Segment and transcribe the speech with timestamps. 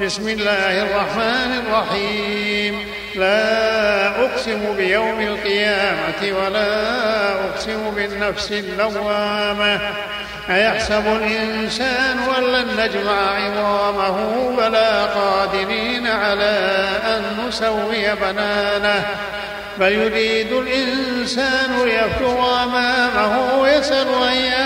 [0.00, 2.86] بسم الله الرحمن الرحيم.
[3.14, 9.80] لا أقسم بيوم القيامة ولا أقسم بالنفس اللوامة.
[10.50, 19.04] أيحسب الإنسان أن لن نجمع عظامه بلى قادرين على أن نسوي بنانه.
[19.78, 24.65] بل يريد الإنسان ليفتر أمامه يسأل أيان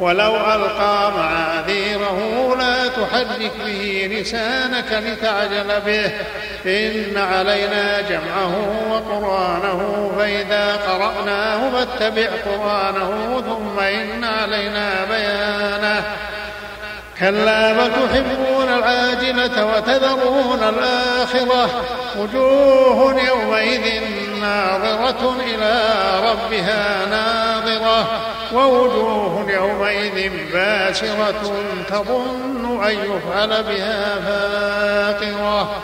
[0.00, 6.10] ولو ألقى معاذيره لا تحرك به لسانك لتعجل به.
[6.66, 8.54] إن علينا جمعه
[8.90, 16.04] وقرآنه فإذا قرأناه فاتبع قرآنه ثم إن علينا بيانه.
[17.20, 21.68] كلا بل تحبون العاجلة وتذرون الآخرة.
[22.18, 24.02] وجوه يومئذ
[24.40, 25.74] ناظرة إلى
[26.30, 28.20] ربها ناظرة.
[28.52, 29.33] ووجوه
[29.64, 31.54] يومئذ باسرة
[31.88, 35.82] تظن أن يفعل بها فاقرة.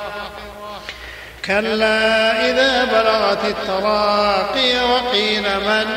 [1.45, 5.97] كلا إذا بلغت التراقي وقيل من